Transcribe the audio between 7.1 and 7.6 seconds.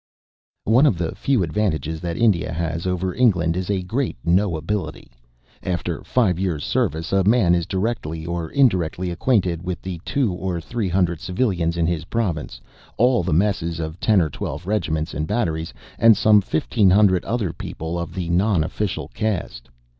a man